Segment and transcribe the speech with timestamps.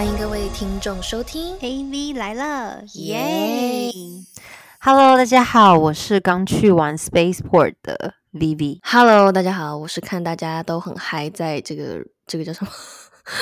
[0.00, 3.92] 欢迎各位听众收听 AV 来了，耶
[4.80, 8.78] ！Hello，大家好，我是刚去完 Spaceport 的 Vivi。
[8.82, 12.70] Hello，大家好，我是看大家都很嗨，在这个这个叫什么？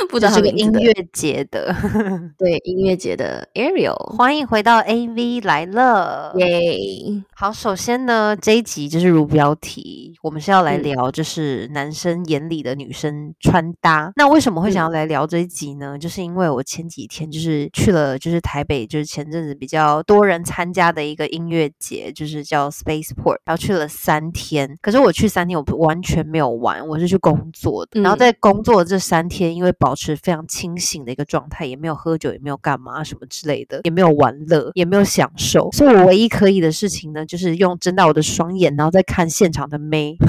[0.08, 1.74] 不知道这个音乐节的，
[2.38, 7.22] 对音乐节的 Ariel，欢迎回到 AV 来了，耶！
[7.34, 14.12] 好，首先呢，这一集就是如标题，我们是要来聊，就是男生眼里的女生穿搭。
[14.16, 15.98] 那为什么会想要来聊这一集呢？
[15.98, 24.76] 就是因为我前几天就是去了，就是台北，就是前阵子比较多人参加的一个音乐节，就是叫 Spaceport，然后去了三天。
[24.82, 28.00] 可是我去三天，我完全没有玩，我是去工作的。
[28.00, 40.16] 然后在工作这三天，因为保持非常清醒的一个状态，也没有喝酒，也没有干嘛什么之类的，也没有玩乐，也没有享受，所以我唯一可以的事情呢，就是用睁大我的双眼，然后再看现场的妹。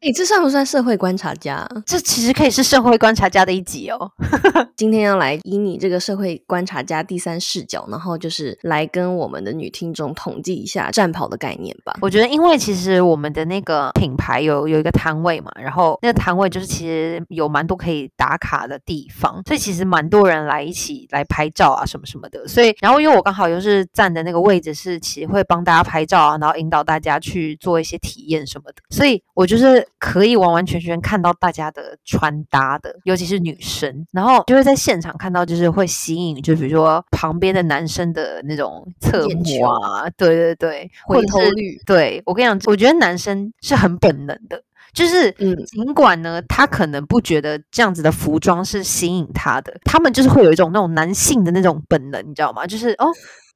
[0.00, 1.68] 哎，这算不算社会观察家？
[1.84, 4.10] 这其实可以是社会观察家的一集哦。
[4.74, 11.98] 今天要来以你这个社会观察家第三视角，然后就是来跟我们的女听众统计一下战袍的概念吧。
[12.00, 22.48] 我觉得，因为其实我们的那个品牌有有一个摊位嘛，然后那个摊位就是其实有蛮多可以打卡的地方，所以其实蛮多人来一起来拍照啊什么什么的。
[22.48, 29.86] 所以，然后因为我刚好又是站的那个位置，是其实会帮大家拍照啊，然后引导大家去做一些体验什么的，所以我就是。
[30.00, 41.78] 可以完完全全看到大家的穿搭的，尤其是女生，然后就会在现场看到，就是会吸引，就比如说旁边的男生的那种侧目啊，对对对，回头率。
[41.84, 44.62] 对我跟你讲，我觉得男生是很本能的，
[44.94, 45.30] 就是
[45.66, 52.66] 尽管呢，他可能不觉得这样子的服装是吸引他的，他们就是会有一种那种男性的那种本能，你知道吗？
[52.66, 53.06] 就是哦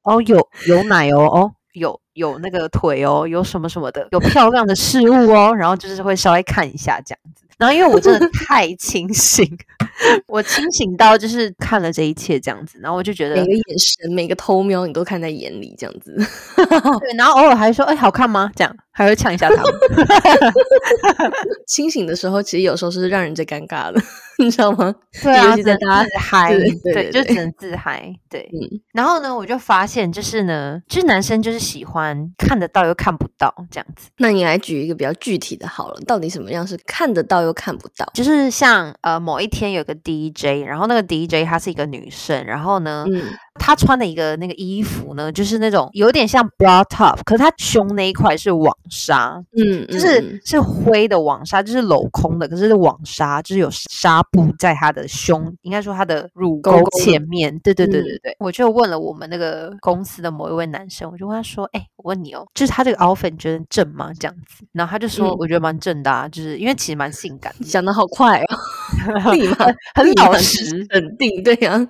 [0.03, 1.51] 哦，有有奶油哦。
[1.73, 7.43] 有有那个腿哦，有什么什么的，有漂亮的事物哦，然后就是会稍微看一下这样子。
[7.57, 9.45] 然后因为我真的太清醒，
[10.27, 16.13] 我清醒到就是看了这一切这样子，然后我就觉得每个眼神、每个偷瞄你都看在眼里这样子。
[16.55, 19.73] 对，然后偶尔还说：“哎，好看吗？”这样还会呛一下他们。
[21.67, 24.01] 清醒的时候，其实有时候是让人最尴尬的。
[24.37, 24.93] 你知道吗？
[25.23, 26.53] 对啊，在大家嗨，
[26.93, 28.13] 对，就只能自嗨。
[28.29, 28.49] 对，
[28.93, 34.09] 然后呢，我就发现，就是呢，就是男生就是喜欢看得到又看不到这样子。
[34.17, 38.05] 那你来举一个比较具体的好了，到底什么样是看得到又看不到？
[38.13, 43.05] 就是像呃，某一天有个 DJ，然后那个 DJ 她是一个女生，然后呢。
[43.59, 57.57] 他穿的一个那个衣服呢，就是那种有点像 bra top，可是他胸那一块是网纱，嗯，就是是灰的网纱，就是镂空的，可是网纱就是有纱布在他的胸，应该说他的乳沟前面。
[57.59, 67.53] 对对对对对，我就问了我们那个公司的某一位男生，我就问他说：“哎，我问你哦，就是他这个 outfit 你觉得正吗？”这样子，然后他就说：“我觉得蛮正的，啊，就是因为其实蛮性感。
[67.65, 68.41] ”想的好快
[69.23, 69.65] 哦， 立马
[69.95, 71.87] 很老实很定，对呀。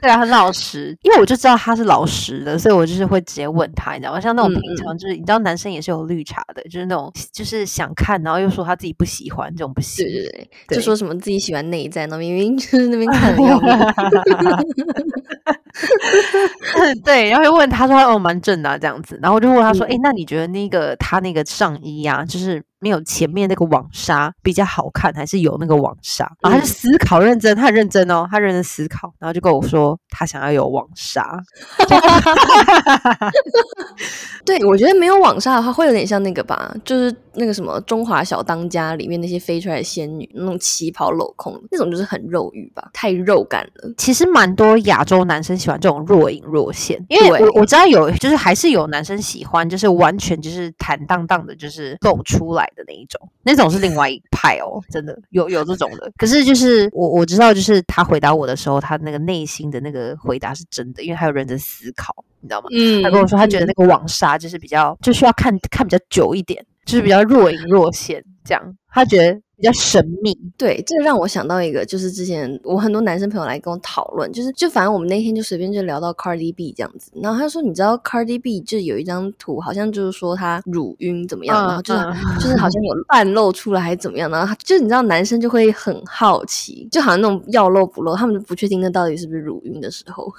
[0.00, 4.20] 对啊，很老实，因为我就知道他是老实的，所以我就是会直接问他，你知道吗？
[4.20, 10.04] 像那种平常就是，你知道男生也是有绿茶的，就是那种就是想看，然后又说他自己不喜欢，这种不行。
[10.04, 13.70] 对对对，就说什么自己喜欢内在，那明明就是那边看的要命。
[17.04, 31.40] 对，然后又问他说：“哦，蛮正的这样子。”然后我就问他说：“哎，那你觉得那个他那个上衣啊，就是没有前面那个网纱比较好看，还是有那个网纱？”然后他就思考认真，他很认真哦，他认真思考，然后就跟我说他想要有网纱。
[34.44, 43.92] 对，我觉得没有网纱的话，会有点像那个吧，就是那个什么《中华小当家》里面那些飞出来的仙女，那种旗袍镂空那种，就是很肉欲吧，太肉感了。
[43.98, 56.10] 其实蛮多亚洲男生喜欢这种若隐若现，因为我我知道有，就是还是有男生喜欢，就是完全就是坦荡荡的，就是露出来的那一种，那种是另外一派哦， 真的有有这种的。
[56.16, 62.14] 可是就是我我知道，就是他回答我的时候，他那个内心的那个回答是真的，因为他有人在思考。
[62.42, 62.68] 你知道吗？
[62.72, 68.76] 嗯，他跟我说，他觉得那个网纱就是比较，就需要看看比较久一点，就是比较若隐若现这样。
[68.88, 70.36] 他觉得比较神秘。
[70.56, 82.00] 对，这个让我想到一个，就是之前我很多男生朋友来跟我讨论，就是就反正我们那天就随便就聊到 Cardi B 这样子，然后他说，你知道 Cardi B 就有一张图，好像就是说他乳晕怎么样，然后就是
[82.40, 90.32] 就是好像有半露出来还是怎么样，然后就是你知道男生就会很好奇，就好像那种要露不露，他们就不确定那到底是不是乳晕的时候。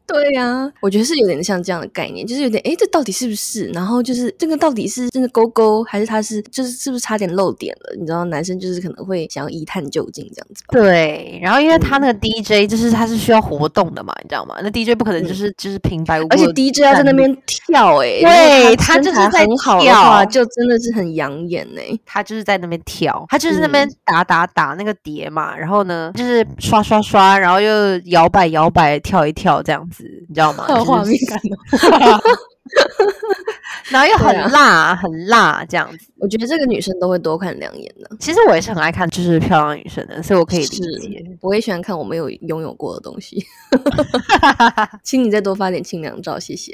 [0.07, 3.65] 对呀、我觉得是有点像这样的概念，就是有点哎，这到底是不是？
[3.73, 7.95] 然后就是这个到底是真的勾勾，还是他是就是是不是差点漏点了？
[7.99, 10.69] 你知道，男生就是可能会想要一探究竟这样子吧。
[10.71, 14.55] 对，然后因为他那个 DJ 就是他是需要活动的嘛，你知道吗？
[14.63, 30.65] 那 DJ 不可能就是、就是平白无故而且 DJ 要在那边跳、诶，对他就是在很好的话，就真的是很养眼呢、他就是在那边跳，他就是那边嗯打打打那个碟嘛，然后呢就是刷刷刷，然后又摇摆摇摆跳一跳这样子，你知道吗？
[30.67, 32.21] 很 有画面感哦。
[33.89, 36.11] 然后又很辣、很辣这样子。
[36.19, 38.09] 我觉得这个女生都会多看两眼的。
[38.19, 41.23] 其实我也是很爱看就是漂亮女生的，所以我可以理是解。
[41.41, 43.43] 我也喜欢看我没有拥有过的东西，
[45.03, 46.73] 请你再多发点清凉照，谢谢。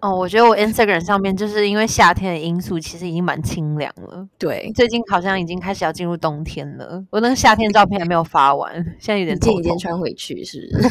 [0.00, 4.28] 哦，我觉得我 Instagram 上面就是因为夏天的因素，其实已经蛮清凉了。
[4.38, 9.62] 对，最近好像已经开始要进入冬天了，我那个夏天照片还没有发完，现在有一点头痛。
[9.62, 10.88] 件一件穿回去，是不是？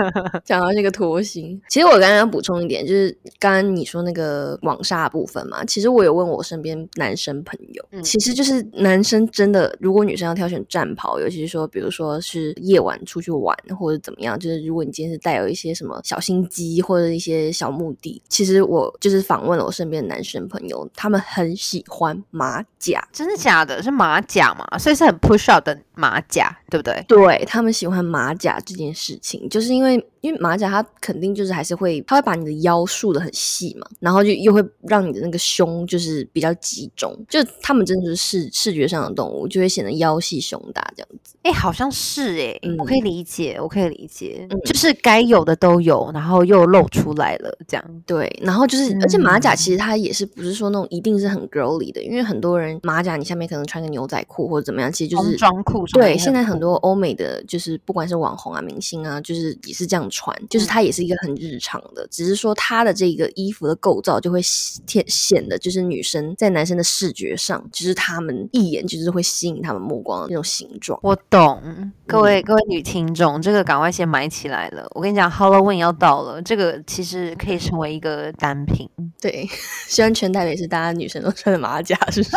[0.44, 23.06] 讲到这个拖星，其实我刚刚要补充一点，就是刚刚你说那个网纱的部分嘛，其实我有问我身边男生朋友，嗯其实就是男生真的，如果女生要挑选战袍，尤其是说，比如说是夜晚出去玩或者怎么样，就是如果你今天是带有一些什么小心机或者一些小目的，其实我就是访问了我身边的男生朋友，他们很喜欢马甲。
[23.12, 23.82] 真的假的？
[23.82, 24.78] 是马甲嘛？
[24.78, 27.04] 所以是很 push out 的马甲，对不对？
[27.08, 41.33] 对他们喜欢马甲这件事情，就是因为因为马甲它肯定就是还是会，它会把你的腰束的很细嘛，然后就又会让你的那个胸就是比较集中，就他们真的是视视觉上的动物，就会显得腰细胸大这样子。
[41.44, 44.58] 哎，好像是哎、我可以理解，我可以理解，嗯。
[44.64, 48.02] 就是该有的都有，然后又露出来了，这样。
[48.06, 49.56] 对，然后就是，而且马甲嗯。
[49.56, 60.68] 其实它也是不是说那种一定是很 girly 的，因为很多人马甲你下面可能穿个牛仔裤或者怎么样，其实就是装裤对，现在很多欧美的就是不管是网红啊、明星啊，就是也是这样穿，就是嗯。
[60.74, 70.98] 它也是一个很日常的，只是说它的这个衣服的构造就会显显得就是女生在男生的视觉上，就是他们一眼就是会吸引他们目光的那种形状。
[71.02, 71.60] 我懂，
[72.06, 74.86] 各位、各位女听众，这个赶快先买起来了。
[74.94, 78.88] 我跟你讲，Halloween 要到了，这个其实可以成为一个单品。
[79.20, 79.44] 对，
[79.88, 82.36] 虽然全台北是大家女生都穿的马甲，是不是？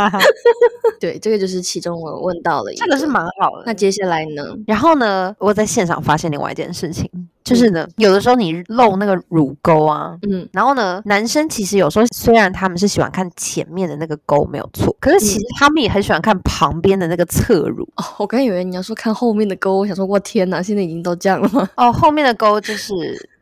[0.98, 3.64] 对，这个就是其中我问到了一个这个是蛮好的。
[3.66, 4.42] 那接下来呢？
[4.66, 7.06] 然后呢，我在现场发现另外一件事情，
[7.48, 17.88] 就是呢，有的时候你露那个乳沟啊，嗯，然后呢，男生其实有时候虽然他们是喜欢看前面的那个沟没有错，可是其实他们也很喜欢看旁边的那个侧乳。
[17.96, 21.66] 哦，我刚以为你要说看后面的沟，我想说，我天哪，现在已经都这样了吗？
[21.76, 22.92] 哦，后面的沟就是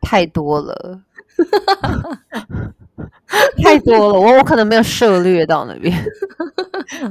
[0.01, 1.01] 太多了。
[3.61, 5.93] 太多了，我我可能没有涉略到那边，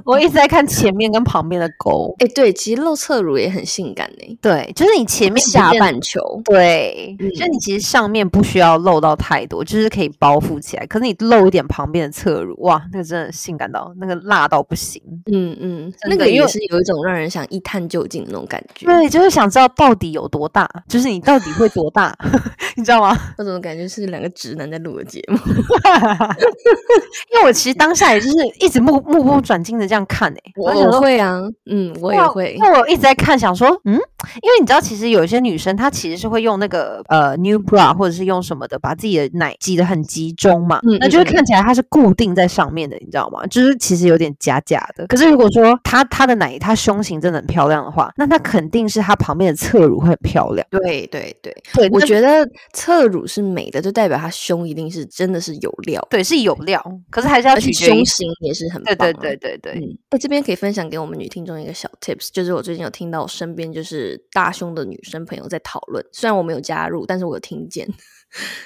[0.05, 2.15] 我一直在看前面跟旁边的沟。
[2.19, 6.21] 哎，对，其实露侧乳也很性感呢、对，就是你前面下半球。
[6.45, 10.87] 对，嗯就你其实上面不需要露到太多，就是可以包覆起来。
[10.87, 15.03] 可是你露一点旁边的侧乳，哇，那个真的性感到那个辣到不行。
[15.33, 18.87] 嗯嗯，那个也是有一种让人想一探究竟的那种感觉。
[18.87, 22.17] 对，就是想知道到底有多大，就是你到底会多大，
[22.77, 23.17] 你知道吗？
[23.39, 25.39] 那种感觉是两个直男在录的节目。
[27.33, 32.79] 因为我其实当下也就是一直目目不转睛的这样看诶、我想说我会啊，嗯，我也会那。
[32.79, 33.99] 我一直在看，想说，嗯，
[34.43, 43.47] 因为你知道，其实有一些女生她其实是会用那个呃 new bra 或者是用什么的，把自己的奶挤得很集中嘛，嗯那就会看起来它是固定在上面的，你知道吗？
[43.47, 45.07] 就是其实有点假假的。
[45.07, 50.67] 可是如果说她她的奶她胸型真的很漂亮的话，那她肯定是她旁边的侧乳会很漂亮。
[50.71, 51.55] 对对对，
[51.91, 58.05] 我觉得侧乳是美的，就代表她胸一定是真的是有料，对是有料，可是还是要而且取胸。
[58.07, 59.13] 型也是很棒、对啊。
[59.15, 67.89] 对对对对，嗯，哎，这边可以分享给我们女听众一个小 tips，就是我最近有听到我身边就是大胸的女生朋友在讨论，虽然我没有加入，但是我有听见，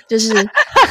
[0.09, 0.33] 就是，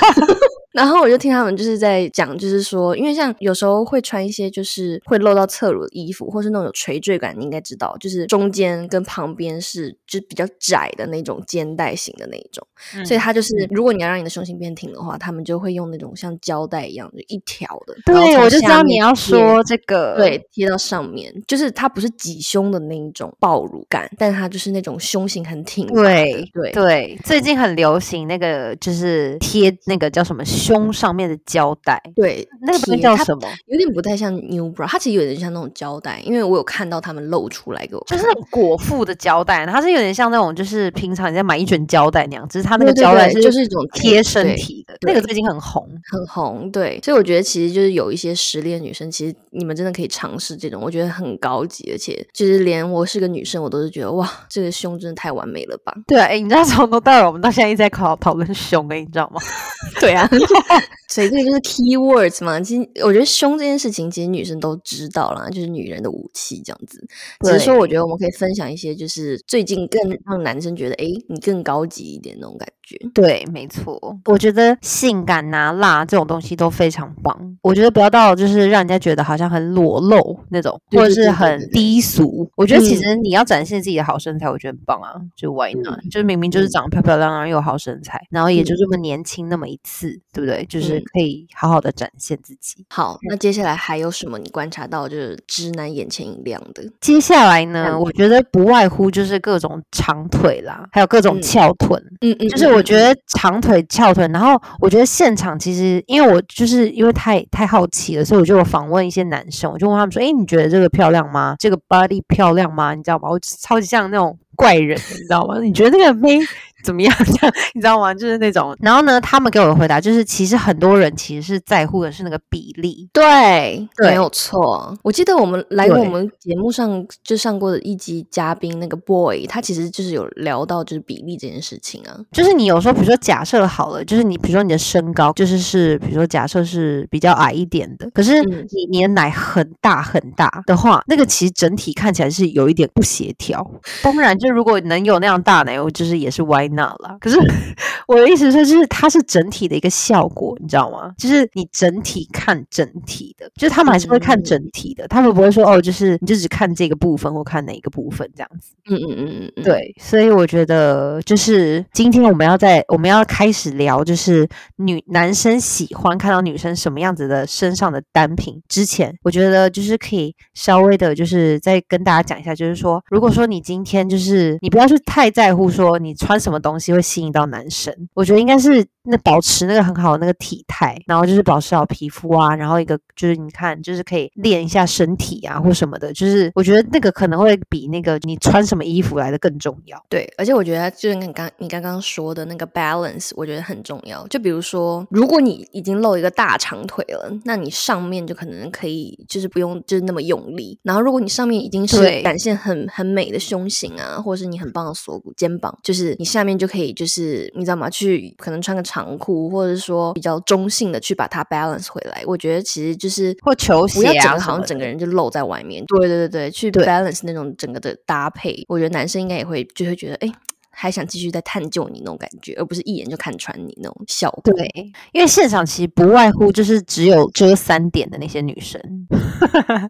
[0.74, 12.65] 然后我就听他们就是在讲，就是说，因为像有时候会穿一些就是会露到侧乳的衣服，或是那种有垂坠感，你应该知道，就是中间跟旁边是就比较窄的那种肩带型的那一种，
[13.05, 25.88] 所以它就是如果你要让你的胸型变挺的话，他们就会用那种像胶带一样的一条的，对，我就知道你要说这个，对，贴到上面，就是它不是挤胸的那一种爆乳感，但它就是那种胸型很挺。
[25.88, 33.47] 对对对，最近很流行那个，就是贴那个叫什么胸上面的胶带，对，那个叫什么？
[33.67, 45.88] 有点不太像 New Bra，它其实有点像那种胶带，因为我有看到他们露出来给我看，就是裹腹的胶带，它是有点像那种，就是平常你在买一卷胶带那样，只是它那个胶带对就是一种贴身体的，对那个最近很红。
[46.11, 46.69] 很红。
[46.71, 55.93] 对，所以我觉得其实就是有一些实力的女生，其实你们真的可以尝试这种，我觉得很高级，而且就是连我是个女生，我都是觉得哇，这个胸真的太完美了吧？
[56.07, 59.41] 对啊，哎，你知道从头到尾我们到现在一直在讨讨论胸，哎，你知道吗？
[60.00, 60.27] 对啊，
[61.10, 62.60] 所以这个就是 key words 嘛。
[62.60, 67.06] 其实我觉得凶这件事情，其实女生都知道啦，就是女人的武器这样子。
[67.46, 72.98] 只是说，我觉得我们可以分享一些，就是最近更让男生觉得，哎，你更高级一点那种感觉。
[73.13, 77.58] 对，没错，我觉得性感呐、辣这种东西都非常棒。
[77.62, 82.50] 我觉得不要到就是让人家觉得好像很裸露那种，或者是很低俗。
[82.56, 85.13] 我觉得其实你要展现自己的好身材，我觉得很棒啊。
[85.36, 86.00] 就 Why not？
[86.10, 90.65] 就是明明就是长得漂漂亮亮又有好身材，然后也就这么年轻那么一次，对不对？
[90.65, 92.84] 就是可以好好的展现自己。
[92.89, 96.84] 好，那接下来还有什么你观察到就是直男眼前一亮的？
[97.00, 102.01] 接下来呢，我觉得不外乎就是各种长腿啦，还有各种翘臀。
[102.22, 102.79] 嗯嗯，就是我。
[102.79, 111.58] 我觉得长腿翘臀，然后我觉得现场其实，因为我就是因为太太好奇了，所以我就访问一些男生，我就问他们说：“哎，你觉得这个漂亮吗？
[111.60, 112.96] 这个 body 漂亮吗？
[112.96, 113.27] 你知道吗？
[113.29, 115.60] 我超级像那种怪人，你知道吗？
[115.60, 116.39] 你觉得那个妹？”
[116.83, 117.13] 怎么样？
[117.25, 118.13] 这样你知道吗？
[118.13, 123.09] 就是那种，然后呢，他们给我的回答就是，其实很多人其实是在乎的是那个比例。
[123.12, 124.98] 对，没有错。
[125.03, 132.17] 我记得我们来过我们节目上就上过的一集嘉宾那个 boy，他其实就是有聊到就是比例这件事情啊。
[132.31, 143.69] 就是你有时候比如说假设好了，就是你比如说你的身高就是是比如说假设是比较矮一点的，可是你你的奶很大很大的话，那个其实整体看起来是有一点不协调。
[144.01, 146.68] 当然，就如果能有那样大奶，我就是也是歪。
[146.73, 147.38] 那了，可是
[148.07, 151.13] 我的意思是，就是它是整体的一个效果，你知道吗？
[151.17, 158.73] 就是你整体看整体的，就是他们还是会看整体的，他们不会说哦，就是你就只看这个部分或看哪一个部分这样子。
[158.89, 159.95] 嗯嗯嗯嗯，对。
[159.99, 176.58] 所以我觉得，就是今天我们要在我们要开始聊，就是女男生喜欢看到女生什么样子的身上的单品之前，我觉得就是可以稍微的，就是再跟大家讲一下，就是说，如果说你今天就是你不要去太在乎说你穿什么。
[176.61, 189.97] 东西会吸引到男生，我觉得应该是那保持那个很好的那个体态，然后就是保持好皮肤啊，然后一个就是你看，就是可以练一下身体啊或什么的，就是我觉得那个可能会比那个你穿什么衣服来的更重要。
[190.09, 194.27] 对，而且我觉得就是你刚你刚刚说的那个 balance，我觉得很重要。
[194.27, 200.77] 就比如说，如果你已经露一个大长腿了，那你上面就可能可以就是不用就是那么用力。
[200.83, 206.49] 然后如果你上面已经是展现很很美的胸型啊，或者是你很棒的锁骨、肩膀，就是你下面。
[206.58, 207.89] 就可以，就是你知道吗？
[207.89, 212.24] 去可能穿个长裤，或者是说比较中性的去把它 balance 回来。
[212.25, 215.84] 我觉得其实就是或球鞋啊，好像整个人就露在外面。
[215.86, 220.32] 对对对对，去 balance 那种整个的搭配，我觉得男生应该也会就会觉得，哎，
[220.72, 224.53] 还想继续再探究你那种感觉，而不是一眼就看穿你那种效果。
[224.53, 224.65] 对，
[225.12, 228.82] 因为现场其实不外乎就是只有遮三点的那些女生。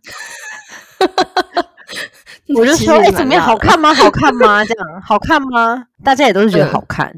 [2.55, 3.43] 我就说，哎，怎么样？
[3.43, 3.93] 好看吗？
[3.93, 4.63] 好看吗？
[4.65, 5.83] 这样好看吗？
[6.03, 7.13] 大家也都是觉得好看。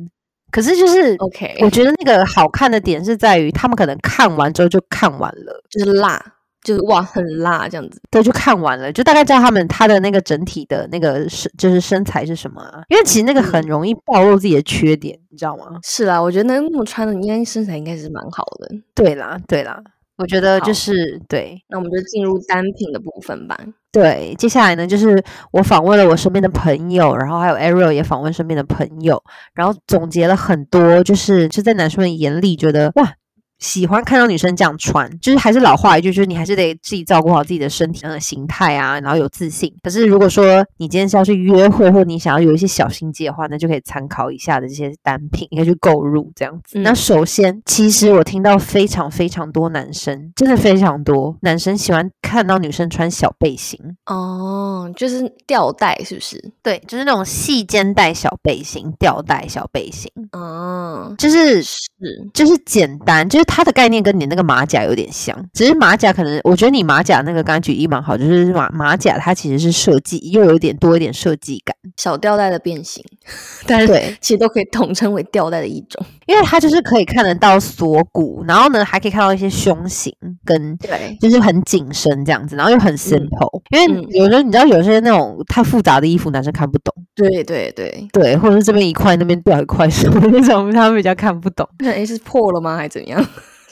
[0.52, 6.22] 可是就是，OK，我觉得那个好看的点是在于，他们可能看完之后就看完了，就是辣，
[6.62, 8.02] 就是哇，很辣这样子。
[8.12, 12.82] 对，就看完了，就大概知道他们他的那个整体的那个身，就是身材是什么啊？
[12.90, 15.80] 因为其实那个很容易暴露自己的缺点，你知道吗？
[15.84, 18.70] 是啦，我觉得那么穿的，应该身材应该是蛮好的。
[18.94, 19.82] 对啦，对啦。
[20.22, 23.60] 我觉得就是对，那我们就进入单品的部分吧。
[23.92, 29.22] 对，接下来呢，就是我访问了我身边的朋友，然后还有 Ariel 也访问身边的朋友，
[29.54, 33.14] 然后总结了很多，就是就在男生们眼里觉得哇。
[33.62, 39.72] 喜欢看到女生这样穿，就是还是老话一句，就是你还是得自己照顾好自己的身体的形态啊，然后有自信。
[39.84, 46.80] 可是如果说你今天是要去约会，或你想要有一些小心机的话，那就可以参考以下的这些单品，应该去购入这样子。
[46.80, 56.52] 那首先，其实我听到非常非常多男生，真的非常多男生喜欢看到女生穿小背心哦，就是吊带是不是？
[56.64, 60.12] 对，就是那种细肩带小背心，吊带小背心。
[60.32, 61.88] 哦，就是是，
[62.34, 63.51] 就是简单，就是。
[63.54, 73.04] 它的概念跟你那个马甲有点像，只是马甲可能，我觉得你马甲那个柑橘衣蛮好，就是马马甲它其实是设计，又有点多一点设计感，小吊带的变形，
[73.68, 80.14] 但是对，其实都可以统称为吊带的一种， 因为它就是可以看得到锁骨，然后呢还可以看到一些胸型
[80.44, 88.08] 跟对，就是很紧身这样子，然后又很 simple，因为有时候你知道有些那种太复杂的衣服男生看不懂，对对对。
[88.12, 92.76] 对，或者是这边一块那边掉一块什么那种，他们比较看不懂，那诶是破了吗？
[92.76, 93.24] 还是怎样？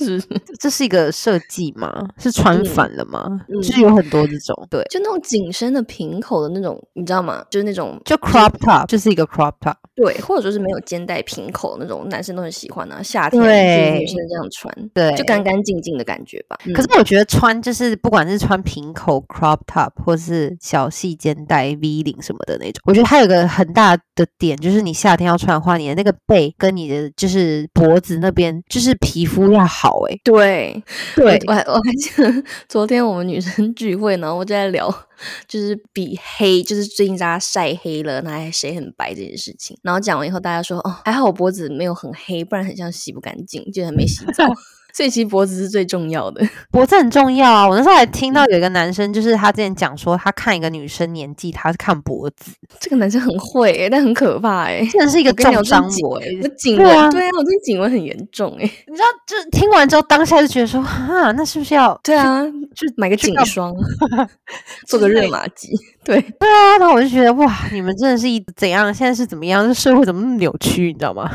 [0.06, 0.22] 是？
[0.60, 1.92] 这是一个设计吗？
[2.18, 3.40] 是穿嗯反了吗？
[3.48, 7.44] 嗯就是有很多这种，对，就那种紧身的平口的那种，你知道吗？
[7.50, 13.02] 就是那种就 crop top 就是一个 crop top，对，或者说是没有肩带平口那种，男生都很喜欢啊。
[13.02, 16.58] 夏天对就是女生这样穿，对，就干干净净的感觉吧。
[16.74, 30.84] 可是我觉得穿就是不管是穿平口 crop top 或是小细肩带 V 领什么的那种，我觉得它有个很大的点，就是你夏天要穿的话，你的那个背跟你的就是脖子那边就是皮肤要好诶、对
[31.16, 34.90] 对我我还我还记得 昨天我们女生聚会，然后我就在聊，
[35.48, 39.78] 就是比黑，就是最近大家晒黑了，那还谁很白这件事情。
[39.84, 44.46] 然后讲完以后，大家说哦，还好我脖子没有很黑，不然很像洗不干净，就很没洗澡。
[44.94, 46.42] 所以其实脖子是最重要的。
[46.72, 47.68] 脖子很重要啊！
[47.68, 62.44] 我那时候还听到有一个男生，就是他之前讲说，他看一个女生年纪，他是看脖子，这个男生很会、欸，但很可怕哎、真的是一个重伤我诶、颈纹，对啊我这颈纹很严重哎、你知道，就是听完之后，当下就觉得说，哈，那是不是要 对啊，
[62.76, 63.74] 就买个颈霜，
[64.88, 65.70] 做个热玛吉。
[66.04, 68.92] 对，对啊，然后我就觉得哇，你们真的是一怎样？
[68.92, 69.68] 现在是怎么样？
[69.68, 70.88] 这社会怎么那么扭曲？
[70.88, 71.30] 你知道吗？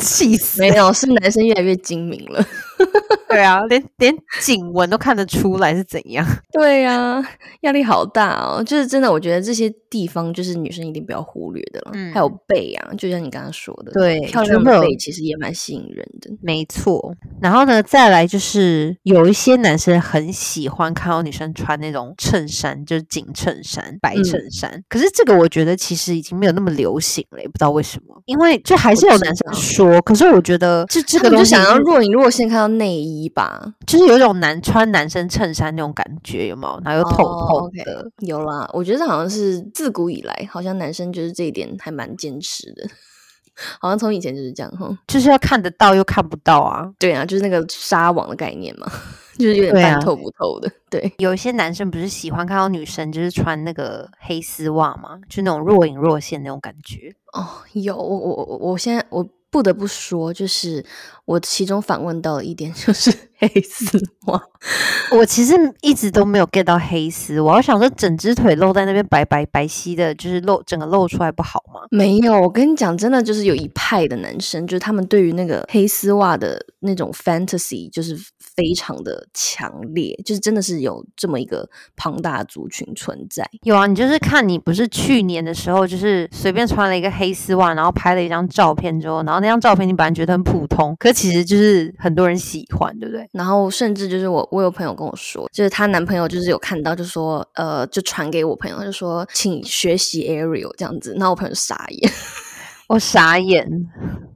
[0.00, 0.60] 气死！
[0.60, 2.44] 没有，是男生越来越精明了。
[3.28, 6.26] 对啊，连连颈纹都看得出来是怎样。
[6.52, 7.22] 对呀、
[7.60, 8.62] 压力好大哦。
[8.64, 11.90] 就是真的，我觉得这些地方就是女生一定不要忽略的了。
[11.94, 16.30] 嗯还有背啊，就像你刚刚说的，对漂亮的背其实也蛮吸引人的。
[16.40, 24.82] 没错，然后呢，再来就是有一些男生很喜欢看到女生穿那种衬衫，就是紧衬衫、白嗯衬衫。
[24.88, 28.22] 可是这个我觉得其实已经没有那么流行了，也不知道为什么。
[28.24, 33.74] 因为就还是有男生说，可是我觉得这这个东西是想要若隐若现看到内衣吧？
[33.86, 36.80] 就是有一种男穿男生衬衫那种感觉，有没有？
[36.84, 38.10] 然后又透哦透的。
[38.20, 42.88] 有啦，我觉得好像是自古以来，好像男生就是这一点还蛮坚持的。
[43.80, 44.96] 好像从以前就是这样哈。
[45.08, 46.88] 就是要看得到又看不到啊。
[46.96, 48.86] 对啊，就是那个纱网的概念嘛，
[49.36, 50.70] 就是有点半透不透的。
[50.88, 57.12] 对，有一些男生不是喜欢看到女生就是穿那个黑丝袜嘛，就那种若隐若现那种感觉。
[57.32, 60.84] 哦，有我我我我现在我不得不说，就是
[61.24, 64.42] 我其中访问到的一点 就是黑丝袜，
[65.16, 71.80] 我其实一直都没有 get 到黑丝袜，我想说整只腿露在那边白白白皙的，就是露整个露出来不好吗？
[71.90, 72.40] 没有。
[72.40, 83.48] 我跟你讲，真的就是有一派的男生，就是他们对于那个黑丝袜的那种 fantasy，就是非常的强烈，就是真的是有这么一个庞大的族群存在。
[83.62, 93.27] 有啊，你就是看你不是去年的时候，就是随便穿了一个黑丝袜，然后拍了一张照片之后，然后那张照片你本来觉得很普通，可其实就是很多人喜欢，对不对？
[93.32, 102.10] 然后甚至就是我，我有朋友跟我说，就是她男朋友就是有看到，就说呃，就传给我朋友，他就说请学习 Ariel 这样子，然后我朋友就傻眼。
[102.88, 103.68] 我傻眼，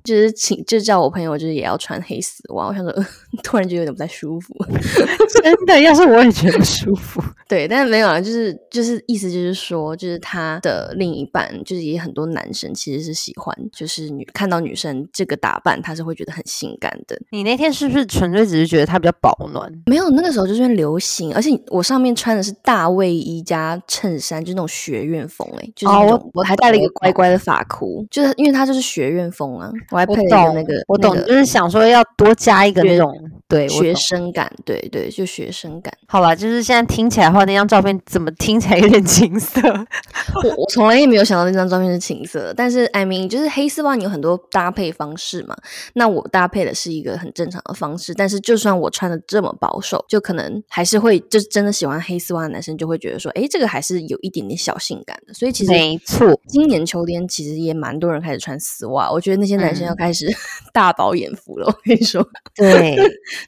[0.05, 3.07] 就是请就叫我朋友就是也要穿黑丝袜，我想说、呃、
[3.43, 4.55] 突然就有点不太舒服。
[5.43, 7.23] 真的，要是我也觉得不舒服。
[7.49, 17.19] 对，但是没有啊，就是就是意思就是说，就是他的另一半就是也很多男生其实是喜欢，就是女看到女生这个打扮，他是会觉得很性感的。
[17.31, 19.71] 你那天是不是纯粹只是觉得它比较保暖？
[19.87, 33.22] 没有，那个时候就是流行，而且我上面穿的是大卫衣加衬衫，就是那种学院风、欸，就是哦我、我还戴了一个乖乖的发箍，就是因为它就是学院风啊，我还配我了一懂个那个我懂，那个就是想说要多加一个那学种
[33.53, 35.93] 对我学生感，对对，就学生感。
[36.07, 39.61] 好吧，就是现在听起来的话，那张照片怎么听起来有点青涩？
[40.43, 45.55] 我我从来也没有想到那张照片是青色的，但是 I mean 就是黑丝袜，你有很多搭配方式嘛。
[45.95, 55.35] 那我搭配的是一个很正常的方式，但是就算我穿的这么保守，就可能还是会，就是真的喜欢黑丝袜的男生就会觉得说，哎，这个还是有一点点小性感的。
[55.35, 60.27] 所以其实没错，今年秋天其实也蛮多人开始穿丝袜，我觉得那些男生要嗯开始
[60.73, 61.67] 大饱眼福了。
[61.67, 62.97] 我跟你说，对，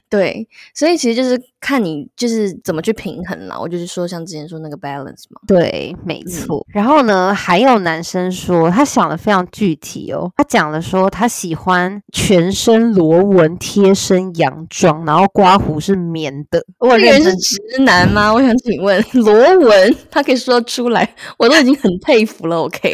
[0.09, 3.57] 对，所以其实就是看你就是怎么去平衡啦。
[3.59, 6.65] 我就是说，像之前说那个 balance 嘛，对，没嗯错。
[6.69, 16.63] 然后呢，还有男生说他想的非常具体哦，他讲了说他喜欢全身螺纹贴身洋装，然后刮胡是棉的。
[16.79, 18.33] 我这个人是直男吗？
[18.33, 22.55] 我想请问，螺纹他可以说出来，我都已经很佩服了。
[22.65, 22.91] OK，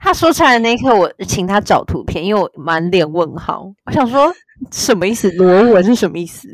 [0.00, 3.66] 他说出来的那一刻，我请他找图片，因为我满脸问号。
[3.86, 4.32] 我想说
[4.72, 5.30] 什么意思？
[5.32, 6.48] 螺纹是什么意思？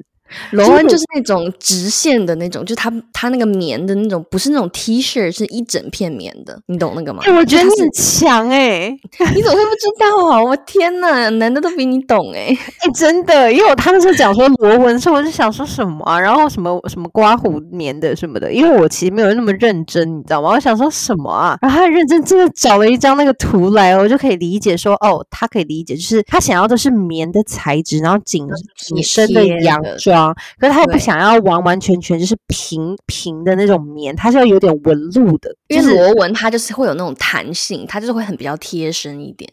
[0.52, 7.22] 螺纹就是那种直线的那种，就它它那个棉的那种，不是那种 T 恤，是一整片棉的，你懂那个吗？
[7.26, 8.88] 我觉得你很强哎，
[9.34, 10.42] 你怎么会不知道啊？
[10.42, 12.48] 我天呐，男的都比你懂哎
[12.80, 20.50] 哎，真的，因为我他那时候讲说螺纹，时候我就想说什么啊，然后什么什么刮胡棉的什么的，因为我其实没有那么认真，你知道吗？
[20.50, 30.15] 我想说什么啊，然后他认真真的找了一张那个图来，我就可以理解说，哦，他可以理解，就是他想要的是棉的材质，然后紧紧身的洋装，
[30.58, 39.50] 可是他也不想要完完全全就是平平的那种棉，它是要有点纹路的，因为螺纹它就是会有那种弹性，它就是会很比较贴身一点，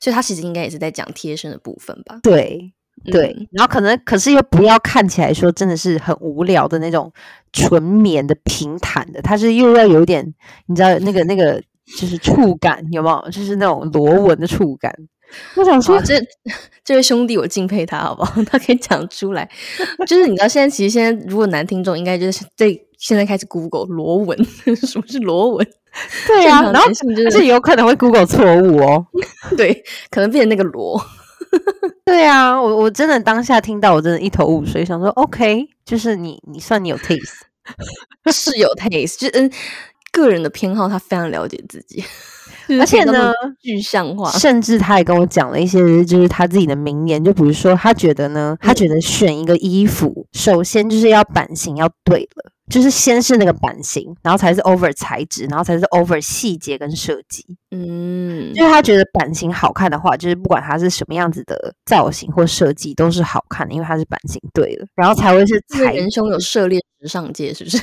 [0.00, 2.18] 所以它其实应该也是在讲贴身的部分吧？
[2.22, 2.72] 对
[3.04, 7.12] 对，然后可能可是又不要看起来说真的是很无聊的那种
[7.52, 10.34] 纯棉的平坦的，它是又要有点
[10.66, 11.60] 你知道那个那个
[11.98, 13.30] 就是触感有没有？
[13.30, 14.94] 就是那种螺纹的触感。
[15.56, 16.14] 我想说，这
[16.84, 18.42] 这位兄弟，我敬佩他，好不好？
[18.44, 19.48] 他可以讲出来。
[20.06, 24.36] 就是你知道，现在其实现在如果男听众，应该就是对现在开始 Google 螺纹，
[24.86, 25.66] 什么是螺纹？
[26.26, 26.88] 对啊，然后
[27.30, 29.06] 是有可能会 Google 错误哦。
[29.56, 31.00] 对，可能变成那个螺。
[32.04, 37.42] 对啊，我我真的当下听到，我真的一头雾水，想说 OK，就是你你算你有 taste，
[38.32, 39.48] 是有 taste，就嗯，
[40.14, 42.02] 个人的偏好，他非常了解自己。
[42.80, 47.22] 而且呢，具象化，甚至他也跟我讲了一些，就是他自己的名言。
[47.22, 57.44] 就比如说，他觉得呢，他觉得选一个衣服，首先就是要版型要对了，就是先是那个版型，然后才是 over 材质，然后才是 over 细节跟设计。
[57.70, 65.62] 嗯，就是他觉得版型好看的话，就是不管它是什么样子的造型或设计都是好看的，因为它是版型对了，然后才会是。
[65.92, 67.76] 仁兄有涉猎时尚界，是不是？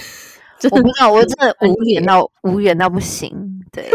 [0.69, 3.31] 我不知道，我真的无言到无言到不行。
[3.73, 3.89] 对，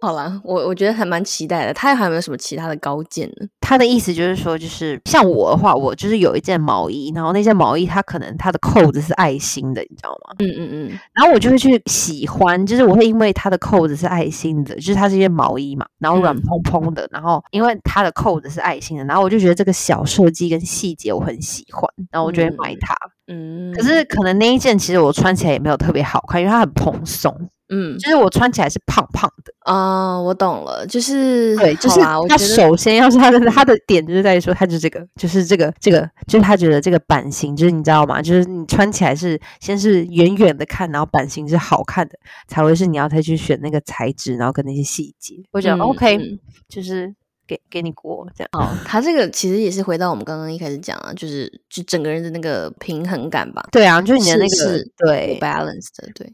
[0.00, 1.74] 好啦，我我觉得还蛮期待的。
[1.74, 3.46] 他还有没有什么其他的高见呢？
[3.60, 10.34] 他的意思就是说，就是像我的话，我就是有一件毛衣，然后那件毛衣它可能它的扣子是爱心的，你知道吗？
[10.38, 10.98] 嗯嗯嗯。
[11.12, 22.94] 然后我就会去喜欢，就是我会因为它的扣子是爱心的，就是它是一件毛衣嘛，然后软蓬蓬的，然后因为它的扣子是爱心的，然后我就觉得这个小设计跟细节我很喜欢，然后我就会买它。
[23.26, 27.50] 嗯，可是可能那一件其实我穿起来也没有特别好看，因为它很蓬松。
[27.70, 30.20] 嗯，就是我穿起来是胖胖的啊。
[30.20, 38.20] 我懂了，就是对，就是他首先要是他的他的点就是在于说，他就这个，就是这个这个，就是他觉得这个版型，就是你知道吗？
[38.22, 45.34] 就是你穿起来是先是远远的看，然后版型是好看的，才会是你要再去选那个材质，然后跟那些细节。
[45.52, 47.14] 我觉得 OK，就是。
[47.48, 53.66] 给给你过这样哦，他这个其实也是回到我们刚刚一开始讲啊，就是就整个人的那个平衡感吧。
[53.72, 56.30] 对啊，就是你的那个对 balance 的对。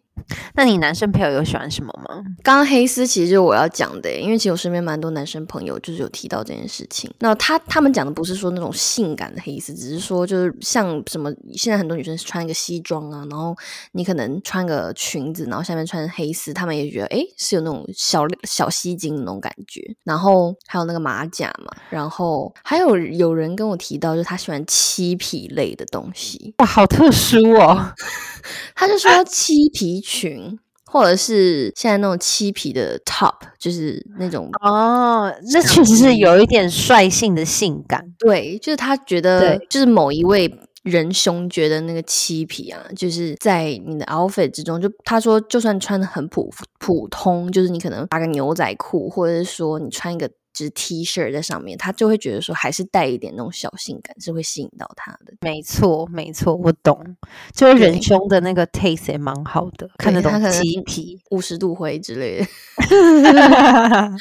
[0.54, 2.22] 那你男生朋友有喜欢什么吗？
[2.42, 7.12] 刚刚黑丝其实就是我要讲的，因为其实我身边蛮多男生朋友就是有提到这件事情。
[7.18, 13.54] 那他他们讲的不是说那种性感的黑丝，只是说就是像什么现在很多女生穿一个西装啊，然后
[13.92, 19.82] 你可能穿个裙子，然后下面穿黑丝，他们也觉得哎是有那种小小吸睛的那种感觉。
[20.04, 26.54] 然后还有那个马甲嘛，然后还有有人跟我提到，就是他喜欢漆皮类的东西。
[26.58, 27.92] 哇，好特殊哦！
[28.74, 38.04] 他就说漆皮裙，或者是现在那种漆皮的 top，就是那种哦，那确实是有一点率性的性感。
[38.18, 50.30] 对，就是他觉得，就是某一位仁兄觉得那个漆皮啊，就是在你的 outfit 之中，就他说，就算穿的很普普通，就是你可能搭个牛仔裤，或者是说你穿一个。
[50.54, 55.34] 就是 T 恤在上面，他就会觉得说还是带一点那种小性感，是会吸引到他的。
[55.40, 57.16] 没错，没错，我懂。
[57.52, 62.46] 就是人胸的那个 taste 也蛮好的，看得懂鸡皮、五十度灰之类的。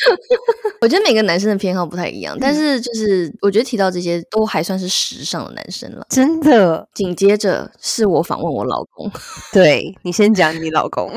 [0.82, 6.06] 我觉得每个男生的偏好不太一样，但是就是我觉得提到这些都还算是时尚的男生了。
[6.10, 6.88] 真的。
[6.94, 9.10] 紧接着是我访问我老公，
[9.54, 11.12] 对你先讲你老公，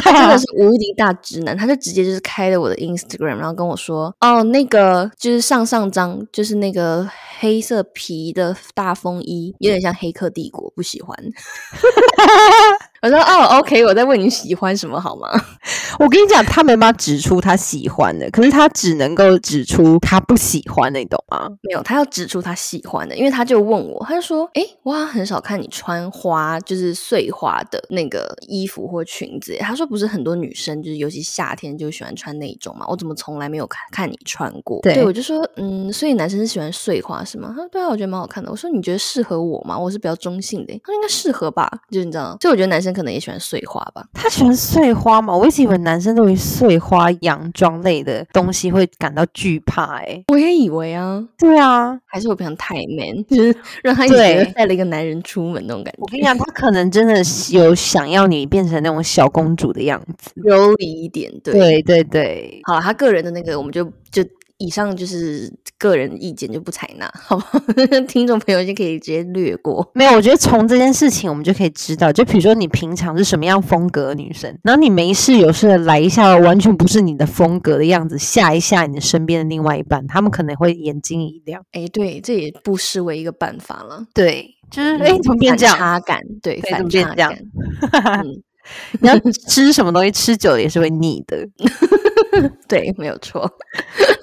[0.00, 7.04] 他真的是无敌大直男，他就直接就是开了我的 Instagram，然后跟我说：“哦，那。”个就是上上张，就是那个
[7.40, 11.12] 黑色皮的大风衣，有点像黑客帝国，不喜欢。
[13.02, 15.26] 我说哦，OK，我在问你喜欢什么好吗？
[15.98, 21.48] 我跟你讲，他没办法指出他喜欢的，可是他只能够指出他不喜欢，你懂吗？
[21.62, 29.56] 没有，他要指出他喜欢的，因为他就问我，他就说，哎，我很少看你穿花，就是碎花的那个衣服或裙子。
[29.60, 32.84] 他说，不是很多女生就是尤其夏天就喜欢穿那种嘛？
[32.86, 34.78] 我怎么从来没有看看你穿过？
[34.82, 37.48] 对，我就说，嗯，所以男生是喜欢碎花是吗？
[37.48, 38.50] 他说，对啊，我觉得蛮好看的。
[38.50, 39.78] 我说，你觉得适合我吗？
[39.78, 40.74] 我是比较中性的。
[40.84, 41.70] 他说，应该适合吧？
[41.90, 42.89] 就是你知道，所以我觉得男生。
[42.90, 44.04] 生可能也喜欢碎花吧。
[44.12, 45.36] 他喜欢碎花吗？
[45.36, 50.24] 我一直以为男生对于碎花洋装类的东西会感到惧怕、欸。
[50.28, 55.98] 我也以为啊，对啊，还是我平常太 man，就是让他一直觉得带了一个男人出门那种感觉。
[56.00, 57.22] 我跟你讲，他可能真的
[57.52, 60.30] 有想要你变成那种小公主的样子。
[60.34, 64.24] 柔理一点，对对对对，好了，他个人的那个我们就就
[64.60, 67.58] 以上就是个人意见，就不采纳，好不好？
[68.06, 69.90] 听众朋友就可以直接略过。
[69.94, 81.62] 没有，我觉得从这件事情我们就可以知道，就比如说你平常是什么样风格的女生，然后你没事有事的来一下，完全不是你的风格的样子，吓一下你身边的另外一半，他们可能会眼睛一亮。
[81.72, 84.04] 哎，对，这也不失为一个办法了。
[84.12, 85.74] 对，就是哎，怎么变这样？
[85.76, 87.32] 反差感，对，反差感。
[88.22, 88.42] 嗯，
[89.00, 91.36] 你要吃什么东西，吃久了也是会腻的。
[92.68, 93.50] 对，没有错。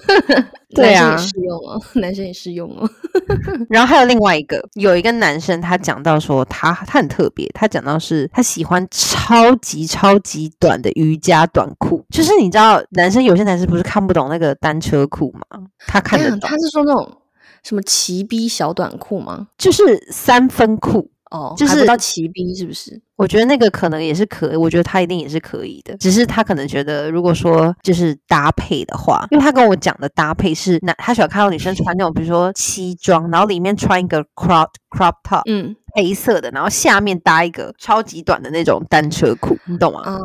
[0.74, 2.88] 对啊男生也适用哦，男生也适用哦。
[3.68, 15.66] 然后还有另外一个，有一个男生他讲到说他他很特别，他讲到是他喜欢超级超级短的瑜伽短裤，就是你知道男生有些男生不是看不懂那个单车裤吗？
[15.86, 17.20] 他看得懂他，是说那种
[17.62, 19.48] 什么齐逼小短裤吗？
[19.58, 21.10] 就是三分裤。
[21.30, 23.00] 哦，就是到齐逼是不是？
[23.18, 40.02] 我觉得那个可能也是可以，我觉得他一定也是可以的，只是他可能觉得，如果说就是搭配的话，因为他跟我讲的搭配是男，他喜欢看到女生穿那种，比如说西装，然后里面穿一个 crop crop top，嗯，黑色的，然后下面搭一个超级短的那种单车裤，你懂吗？
[40.06, 40.18] 哦，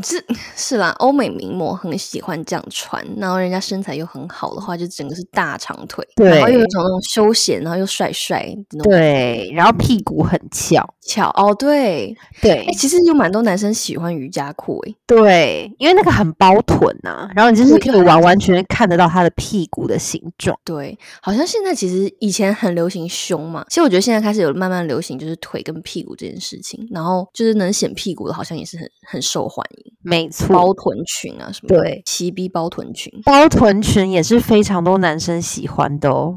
[0.00, 0.16] 这
[0.54, 8.46] 是啦，欧美名模很喜欢这样穿，然后人家身材又很好的话，就整个是大长腿，对然后又有一种那种休闲，然后又帅帅
[8.84, 20.58] 对，然后屁股很翘，翘哦，对，对哎，其实有蛮多男生喜欢瑜伽裤，哎，对，因为那个很包臀呐、然后你就是可以完完全全看得到他的屁股的形状。
[20.64, 36.36] 对，好像现在其实以前很流行胸嘛，其实我觉得现在开始有慢慢流行就是腿跟屁股这件事情，然后就是能显屁股的，好像也是很很受欢迎，没错，包臀裙啊什么的，对齐逼包臀裙，包臀裙也是非常多男生喜欢的哦，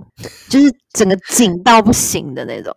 [0.50, 2.74] 就是整个紧到不行的那种。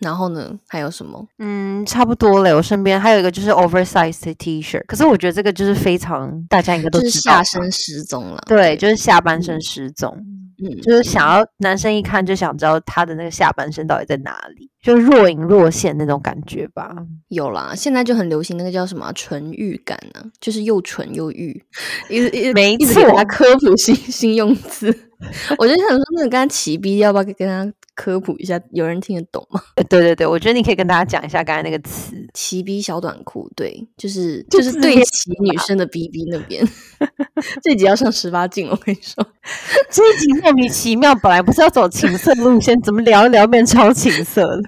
[0.00, 1.26] 然后呢还有什么？
[1.38, 2.54] 嗯，差不多嘞。
[2.54, 10.16] 我身边还有一个就是 oversized 的 T 恤，可是我觉得这个就是非常大家应该都知道是下身失踪了，对，就是下半身失踪，
[10.62, 16.94] 嗯，就是想要男生一看就想知道他的那个下半身到底在哪里，就若隐若现那种感觉吧。
[17.28, 21.62] 有啦，现在就很流行那个叫什么啊纯欲感啊，就是又纯又欲，
[22.08, 25.09] 一直一直没一直给大家错科普新新用词。
[25.58, 28.60] 我就想说，那个刚刚起逼，要不要跟他科普一下？
[28.72, 29.60] 有人听得懂吗？
[29.76, 32.16] 呃对对对，我觉得你可以跟大家讲一下刚才那个词。
[32.32, 36.66] 齐逼小短裤，对，就是就就是对齐女生的逼逼那边。
[37.62, 39.26] 这集要上十八禁，我跟你说。
[39.90, 44.62] 这一集莫名其妙，本来不是要走情色路线，怎么聊一聊变超情色了？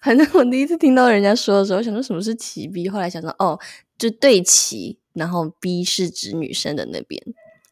[0.00, 3.58] 反正我第一次听到人家说的时候，想说什么是齐逼，后来想说哦，
[3.98, 7.20] 就对齐，然后逼是指女生的那边，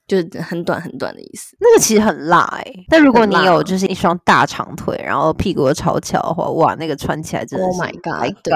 [0.06, 1.56] 就是很短很短的意思。
[1.60, 8.52] 那个其实很辣哎、但如果你有就是一双大长腿，然后屁股又超翘的话，哇，那个穿起来真的 Oh my god，对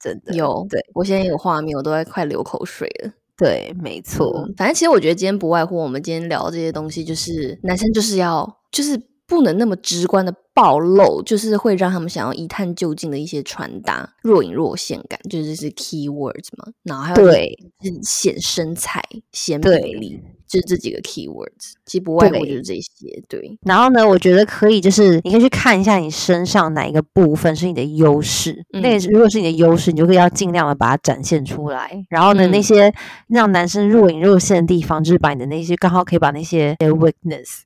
[0.00, 3.10] 真的有，对我现在有画面，我都在快流口水了。
[3.36, 16.72] 对，没错，嗯反正其实我觉得今天不外乎我们今天聊这些东西，就是男生就是要就是不能那么直观的暴露，就是会让他们想要一探究竟的一些穿搭，若隐若现感，就是这是 key words 嘛。
[16.82, 21.74] 然后还有对就是显身材、显美丽，就是这几个 key words。
[21.84, 23.58] 其实不外乎就是这些，对。
[23.66, 28.64] 然后呢，我觉得可以，就是你可以去看一下你身上哪一个部分是你的优势。
[28.70, 32.04] 那如果是你的优势，你就可以要尽量的把它展现出来。
[32.08, 32.94] 然后呢，那嗯些
[33.28, 37.60] 让男生若隐若现的地方，就是把你的那些刚好可以把那些 weakness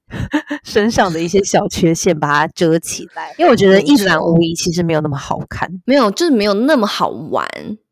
[0.64, 3.34] 身上的一些小缺陷把它遮起来。
[3.38, 7.46] 因为我觉得一览无遗其实没有那么好看，没有，就是没有那么好玩，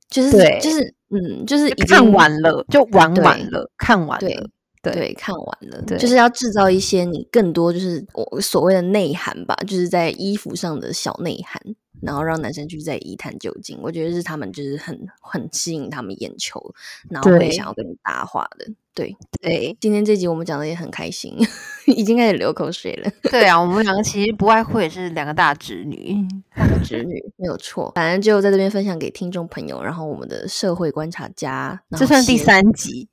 [0.09, 4.51] 就是对就是嗯，就是已看完了就玩完了，看完了。
[4.81, 11.61] 对对，看完了，对就是要制造一些你更多就是我所谓的内涵吧，就是在衣服上的小内涵，
[12.01, 13.77] 然后让男生去再一探究竟。
[13.83, 16.62] 我觉得是他们就是很很吸引他们眼球，
[17.11, 18.66] 然后会想要跟你搭话的。
[18.98, 21.32] 对，对今天这集我们讲的也很开心，
[21.87, 23.11] 已经开始流口水了。
[23.30, 26.16] 对啊，我们两个其实不外乎也是两个大侄女。
[26.56, 33.08] 大侄女没有错，反正就在这边分享给听众朋友，然后我们的社会观察家，这算第三集，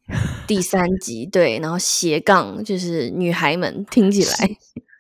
[0.48, 4.58] 第三集对，然后斜杠就是女孩们听起来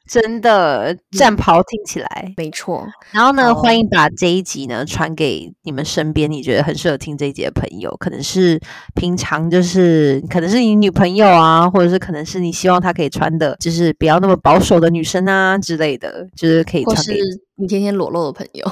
[0.07, 2.33] 真的战袍听起来。
[2.37, 8.59] 没错，然后呢，好欢迎把这一集呢传给你们身边你觉得很适合听这一集的朋友，可能是
[8.95, 17.19] 平常就是可能是你女朋友啊，或者是可能是你希望她可以穿的，就是不要那么保守的女生啊之类的，就是可以传给。
[17.57, 18.69] 你天天裸露的朋友，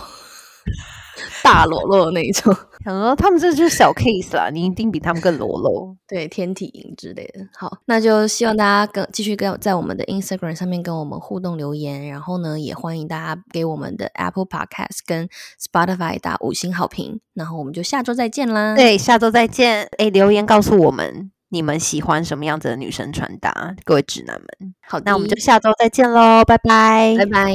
[1.43, 2.56] 大裸露的那一种。
[2.84, 5.95] 然后他们这就是小 case 啦，你一定比他们更裸露。
[6.08, 7.39] 对，天体营之类的。
[7.58, 15.30] 好，那就希望大家跟继续跟在我们的 Instagram 上面跟我们互动留言，然后呢，也欢迎大家给我们的 Apple Podcast 跟
[15.62, 17.19] Spotify 打五星好评。
[17.34, 18.76] 然后我们就下周再见啦。
[18.76, 19.88] 对，下周再见。
[19.97, 24.47] 哎，留言告诉我们你们喜欢什么样子的女生穿搭，各位直男们。
[24.88, 27.54] 好，那我们就下周再见喽，拜拜，拜拜。